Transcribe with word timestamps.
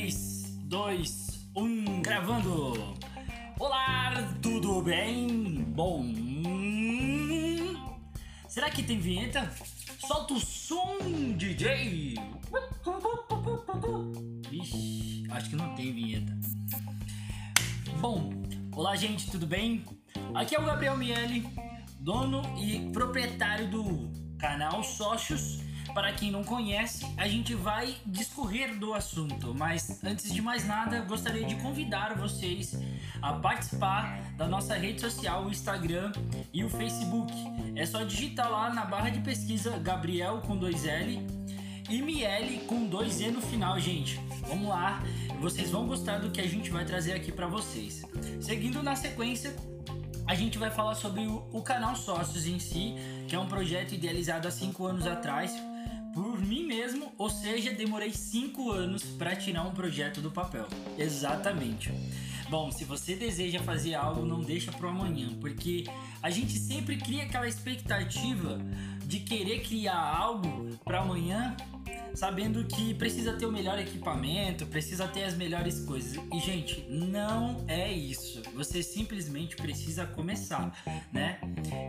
3, 0.00 0.56
2, 0.62 1.50
1, 1.54 2.00
gravando! 2.00 2.96
Olá, 3.58 4.14
tudo 4.40 4.80
bem? 4.80 5.62
Bom. 5.76 6.10
Será 8.48 8.70
que 8.70 8.82
tem 8.82 8.98
vinheta? 8.98 9.52
Solta 9.98 10.32
o 10.32 10.40
som, 10.40 10.96
DJ! 11.36 12.14
Vixe, 14.48 15.22
acho 15.32 15.50
que 15.50 15.56
não 15.56 15.74
tem 15.74 15.92
vinheta. 15.92 16.32
Bom, 18.00 18.32
olá, 18.72 18.96
gente, 18.96 19.30
tudo 19.30 19.46
bem? 19.46 19.84
Aqui 20.34 20.56
é 20.56 20.58
o 20.58 20.64
Gabriel 20.64 20.96
Miele, 20.96 21.46
dono 21.98 22.40
e 22.58 22.90
proprietário 22.90 23.68
do 23.68 24.10
canal 24.38 24.82
Sócios 24.82 25.60
para 25.94 26.12
quem 26.12 26.30
não 26.30 26.44
conhece, 26.44 27.06
a 27.16 27.26
gente 27.26 27.54
vai 27.54 27.96
discorrer 28.06 28.78
do 28.78 28.94
assunto, 28.94 29.54
mas 29.54 30.02
antes 30.04 30.32
de 30.32 30.40
mais 30.40 30.66
nada, 30.66 31.00
gostaria 31.00 31.44
de 31.44 31.56
convidar 31.56 32.14
vocês 32.16 32.76
a 33.20 33.32
participar 33.34 34.20
da 34.36 34.46
nossa 34.46 34.74
rede 34.74 35.00
social, 35.00 35.44
o 35.44 35.50
Instagram 35.50 36.12
e 36.52 36.64
o 36.64 36.68
Facebook. 36.68 37.32
É 37.74 37.84
só 37.84 38.04
digitar 38.04 38.50
lá 38.50 38.72
na 38.72 38.84
barra 38.84 39.10
de 39.10 39.20
pesquisa 39.20 39.78
Gabriel 39.78 40.40
com 40.46 40.56
dois 40.56 40.86
L 40.86 41.40
e 41.90 42.00
Miele 42.00 42.60
com 42.66 42.86
dois 42.86 43.20
E 43.20 43.30
no 43.30 43.40
final, 43.40 43.78
gente. 43.80 44.20
Vamos 44.46 44.68
lá, 44.68 45.02
vocês 45.40 45.70
vão 45.70 45.86
gostar 45.86 46.18
do 46.18 46.30
que 46.30 46.40
a 46.40 46.46
gente 46.46 46.70
vai 46.70 46.84
trazer 46.84 47.12
aqui 47.12 47.32
para 47.32 47.48
vocês. 47.48 48.02
Seguindo 48.40 48.82
na 48.82 48.94
sequência, 48.94 49.54
a 50.30 50.34
gente 50.36 50.58
vai 50.58 50.70
falar 50.70 50.94
sobre 50.94 51.22
o, 51.22 51.42
o, 51.52 51.60
canal 51.60 51.96
Sócios 51.96 52.46
em 52.46 52.60
si, 52.60 52.94
que 53.26 53.34
é 53.34 53.38
um 53.38 53.48
projeto 53.48 53.96
idealizado 53.96 54.46
há 54.46 54.50
cinco 54.52 54.86
anos 54.86 55.04
atrás 55.04 55.52
por 56.14 56.40
mim 56.40 56.64
mesmo, 56.68 57.12
ou 57.18 57.28
seja, 57.28 57.72
demorei 57.72 58.12
5 58.12 58.70
anos 58.70 59.02
para 59.02 59.34
tirar 59.34 59.62
um 59.62 59.72
projeto 59.72 60.20
do 60.20 60.30
papel. 60.30 60.68
Exatamente. 60.96 61.92
Bom, 62.48 62.70
se 62.70 62.84
você 62.84 63.16
deseja 63.16 63.60
fazer 63.60 63.94
algo, 63.94 64.24
não 64.24 64.40
deixa 64.40 64.70
pro 64.70 64.88
amanhã, 64.88 65.30
porque 65.40 65.84
a 66.22 66.30
gente 66.30 66.52
sempre 66.58 66.96
cria 66.96 67.24
aquela 67.24 67.48
expectativa 67.48 68.58
de 69.04 69.20
querer 69.20 69.62
criar 69.62 69.98
algo 69.98 70.76
para 70.84 71.00
amanhã, 71.00 71.56
sabendo 72.14 72.64
que 72.64 72.94
precisa 72.94 73.32
ter 73.32 73.46
o 73.46 73.52
melhor 73.52 73.78
equipamento, 73.78 74.66
precisa 74.66 75.06
ter 75.08 75.24
as 75.24 75.34
melhores 75.34 75.80
coisas. 75.84 76.20
E 76.32 76.40
gente, 76.40 76.86
não 76.88 77.64
é 77.66 77.92
isso. 77.92 78.42
Você 78.54 78.82
simplesmente 78.82 79.56
precisa 79.56 80.06
começar, 80.06 80.72
né? 81.12 81.38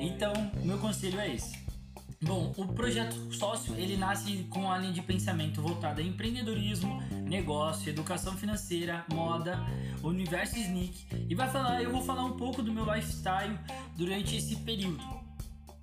Então, 0.00 0.32
meu 0.64 0.78
conselho 0.78 1.18
é 1.20 1.34
esse 1.34 1.70
Bom, 2.22 2.52
o 2.58 2.66
projeto 2.66 3.16
sócio 3.32 3.74
ele 3.76 3.96
nasce 3.96 4.46
com 4.50 4.70
a 4.70 4.76
linha 4.76 4.92
de 4.92 5.00
pensamento 5.00 5.62
voltada 5.62 6.02
a 6.02 6.04
empreendedorismo, 6.04 7.02
negócio, 7.24 7.88
educação 7.88 8.36
financeira, 8.36 9.06
moda, 9.10 9.58
universo 10.02 10.58
sneak 10.58 11.06
e 11.30 11.34
vai 11.34 11.48
falar, 11.48 11.82
eu 11.82 11.90
vou 11.90 12.02
falar 12.02 12.24
um 12.26 12.36
pouco 12.36 12.62
do 12.62 12.70
meu 12.70 12.84
lifestyle 12.84 13.58
durante 13.96 14.36
esse 14.36 14.54
período. 14.56 15.19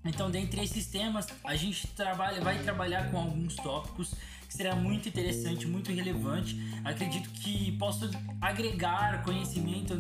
Então, 0.09 0.29
dentre 0.31 0.63
esses 0.63 0.87
temas, 0.87 1.27
a 1.43 1.55
gente 1.55 1.87
trabalha, 1.87 2.41
vai 2.41 2.57
trabalhar 2.59 3.11
com 3.11 3.17
alguns 3.17 3.55
tópicos 3.55 4.13
que 4.47 4.53
será 4.53 4.75
muito 4.75 5.09
interessante, 5.09 5.67
muito 5.67 5.91
relevante. 5.91 6.57
Acredito 6.83 7.29
que 7.29 7.73
posso 7.73 8.09
agregar 8.41 9.23
conhecimento 9.23 9.95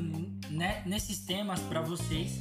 né, 0.49 0.81
nesses 0.85 1.19
temas 1.19 1.59
para 1.61 1.81
vocês. 1.81 2.39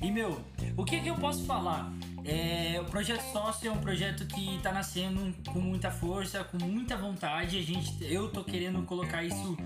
E 0.00 0.10
meu, 0.10 0.40
o 0.76 0.84
que, 0.84 1.00
que 1.00 1.08
eu 1.08 1.16
posso 1.16 1.44
falar? 1.44 1.92
É, 2.30 2.80
o 2.80 2.84
projeto 2.84 3.22
sócio 3.32 3.68
é 3.68 3.72
um 3.72 3.80
projeto 3.80 4.24
que 4.24 4.54
está 4.54 4.70
nascendo 4.70 5.34
com 5.52 5.58
muita 5.58 5.90
força, 5.90 6.44
com 6.44 6.64
muita 6.64 6.96
vontade. 6.96 7.58
A 7.58 7.62
gente, 7.62 7.92
eu 8.04 8.28
tô 8.28 8.44
querendo 8.44 8.80
colocar 8.84 9.24
isso, 9.24 9.56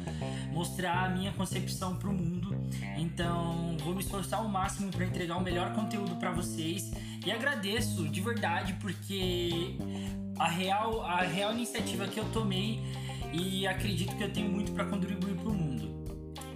mostrar 0.51 1.05
a 1.05 1.09
minha 1.11 1.31
concepção 1.33 1.95
para 1.97 2.09
o 2.09 2.13
mundo. 2.15 2.57
Então, 2.97 3.77
vou 3.85 3.95
me 3.95 4.01
esforçar 4.01 4.39
ao 4.39 4.49
máximo 4.49 4.91
para 4.91 5.05
entregar 5.05 5.37
o 5.37 5.43
melhor 5.43 5.75
conteúdo 5.75 6.17
para 6.17 6.31
vocês. 6.31 6.91
E 7.27 7.31
agradeço 7.31 8.09
de 8.09 8.21
verdade 8.23 8.73
porque 8.81 9.77
a 10.39 10.49
real, 10.49 11.05
a 11.05 11.21
real 11.21 11.53
iniciativa 11.53 12.09
que 12.09 12.19
eu 12.19 12.25
tomei 12.33 12.81
e 13.31 13.67
acredito 13.67 14.17
que 14.17 14.25
eu 14.25 14.33
tenho 14.33 14.49
muito 14.49 14.73
para 14.73 14.87
contribuir 14.87 15.35
para 15.35 15.51
o 15.51 15.53
mundo. 15.53 15.85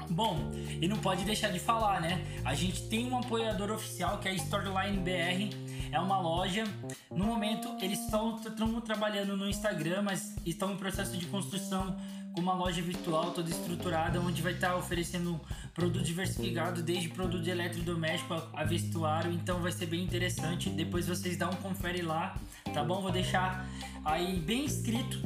Bom, 0.09 0.51
e 0.81 0.89
não 0.89 0.97
pode 0.97 1.25
deixar 1.27 1.51
de 1.51 1.59
falar, 1.59 2.01
né? 2.01 2.25
A 2.45 2.55
gente 2.55 2.89
tem 2.89 3.07
um 3.11 3.19
apoiador 3.19 3.71
oficial 3.71 4.19
que 4.19 4.27
é 4.27 4.31
a 4.31 4.35
Storyline 4.35 4.97
BR 4.97 5.68
é 5.91 5.99
uma 5.99 6.21
loja. 6.21 6.65
No 7.11 7.25
momento, 7.25 7.77
eles 7.81 7.99
estão, 8.01 8.39
trabalhando 8.85 9.37
no 9.37 9.49
Instagram, 9.49 10.03
mas 10.03 10.37
estão 10.45 10.73
em 10.73 10.77
processo 10.77 11.17
de 11.17 11.27
construção 11.27 11.97
com 12.33 12.41
uma 12.41 12.55
loja 12.55 12.81
virtual 12.81 13.33
toda 13.33 13.51
estruturada, 13.51 14.21
onde 14.21 14.41
vai 14.43 14.53
estar 14.53 14.77
oferecendo 14.77 15.41
produto 15.75 16.05
diversificado, 16.05 16.83
desde 16.83 17.09
produto 17.09 17.43
de 17.43 17.51
eletrodoméstico 17.51 18.35
a 18.53 18.65
vestuário. 18.65 19.33
Então 19.33 19.61
vai 19.61 19.73
ser 19.73 19.87
bem 19.87 20.05
interessante. 20.05 20.71
Depois 20.71 21.07
vocês 21.09 21.37
dão 21.37 21.51
um 21.51 21.57
confere 21.57 22.03
lá, 22.03 22.37
tá 22.73 22.85
bom? 22.85 23.01
Vou 23.01 23.11
deixar 23.11 23.67
aí 24.05 24.39
bem 24.39 24.65
escrito 24.65 25.18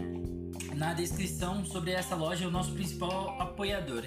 na 0.83 0.93
descrição 0.93 1.65
sobre 1.65 1.93
essa 1.93 2.17
loja, 2.17 2.49
o 2.49 2.51
nosso 2.51 2.73
principal 2.73 3.41
apoiador. 3.41 4.03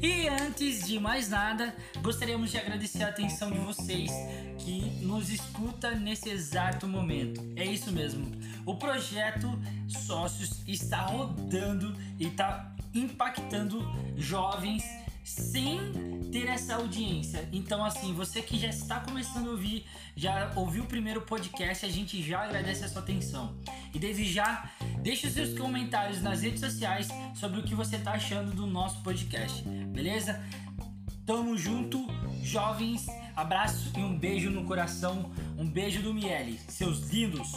E 0.00 0.28
antes 0.28 0.86
de 0.86 1.00
mais 1.00 1.28
nada, 1.28 1.74
gostaríamos 2.00 2.52
de 2.52 2.58
agradecer 2.58 3.02
a 3.02 3.08
atenção 3.08 3.50
de 3.50 3.58
vocês 3.58 4.08
que 4.56 4.82
nos 5.04 5.30
escuta 5.30 5.96
nesse 5.96 6.30
exato 6.30 6.86
momento. 6.86 7.42
É 7.56 7.64
isso 7.64 7.90
mesmo. 7.90 8.30
O 8.64 8.76
projeto 8.76 9.48
Sócios 9.88 10.62
está 10.64 11.00
rodando 11.00 11.92
e 12.20 12.28
está 12.28 12.72
impactando 12.94 13.84
jovens 14.16 14.84
sem 15.24 15.91
ter 16.32 16.48
essa 16.48 16.76
audiência. 16.76 17.46
Então, 17.52 17.84
assim, 17.84 18.14
você 18.14 18.40
que 18.40 18.58
já 18.58 18.68
está 18.68 18.98
começando 19.00 19.48
a 19.48 19.50
ouvir, 19.50 19.84
já 20.16 20.50
ouviu 20.56 20.84
o 20.84 20.86
primeiro 20.86 21.20
podcast, 21.20 21.84
a 21.84 21.88
gente 21.90 22.22
já 22.22 22.44
agradece 22.44 22.84
a 22.84 22.88
sua 22.88 23.02
atenção. 23.02 23.54
E 23.94 23.98
desde 23.98 24.24
já, 24.24 24.70
deixe 25.02 25.26
os 25.26 25.34
seus 25.34 25.56
comentários 25.56 26.22
nas 26.22 26.40
redes 26.40 26.60
sociais 26.60 27.08
sobre 27.34 27.60
o 27.60 27.62
que 27.62 27.74
você 27.74 27.96
está 27.96 28.12
achando 28.12 28.56
do 28.56 28.66
nosso 28.66 29.02
podcast, 29.02 29.62
beleza? 29.62 30.42
Tamo 31.26 31.56
junto, 31.56 32.06
jovens. 32.42 33.06
Abraço 33.36 33.92
e 33.96 34.00
um 34.00 34.18
beijo 34.18 34.50
no 34.50 34.64
coração. 34.64 35.30
Um 35.58 35.68
beijo 35.68 36.02
do 36.02 36.14
Miele, 36.14 36.58
seus 36.66 37.10
lindos. 37.10 37.52